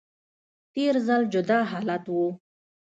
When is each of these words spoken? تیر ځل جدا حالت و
تیر 0.73 0.95
ځل 1.07 1.21
جدا 1.33 1.59
حالت 1.71 2.03
و 2.09 2.15